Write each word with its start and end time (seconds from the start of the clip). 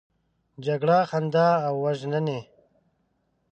جګړه 0.65 0.97
خندا 1.09 1.47
وژني 1.83 2.39